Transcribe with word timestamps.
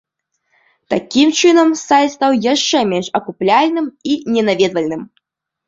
Такім 0.93 1.33
чынам, 1.41 1.69
сайт 1.83 2.09
стаў 2.15 2.31
яшчэ 2.53 2.79
менш 2.95 3.13
акупляльным 3.21 3.87
і 4.15 4.19
ненаведвальным. 4.35 5.01